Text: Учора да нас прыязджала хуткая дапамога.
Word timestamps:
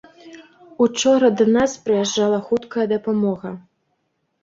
Учора 0.85 1.29
да 1.43 1.47
нас 1.57 1.77
прыязджала 1.85 2.43
хуткая 2.49 2.85
дапамога. 2.97 3.57